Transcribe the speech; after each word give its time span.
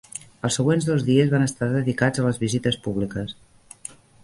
Els 0.47 0.55
següents 0.59 0.87
dos 0.87 1.03
dies 1.09 1.29
van 1.33 1.45
estar 1.49 1.69
dedicats 1.75 2.23
a 2.23 2.27
les 2.29 2.41
visites 2.47 2.81
públiques. 2.89 3.39